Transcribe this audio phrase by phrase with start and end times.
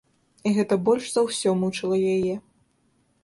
[0.51, 2.35] І гэта больш за ўсё мучыла яе.